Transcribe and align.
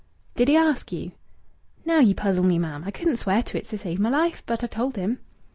"Did 0.33 0.47
he 0.47 0.57
ask 0.57 0.91
you?" 0.91 1.11
"Now 1.85 1.99
ye 1.99 2.15
puzzle 2.15 2.43
me, 2.43 2.57
ma'am! 2.57 2.85
I 2.87 2.89
couldn't 2.89 3.17
swear 3.17 3.43
to 3.43 3.55
it 3.59 3.67
to 3.67 3.77
save 3.77 3.99
my 3.99 4.09
life. 4.09 4.41
But 4.47 4.63
I 4.63 4.65
told 4.65 4.95
him." 4.95 5.19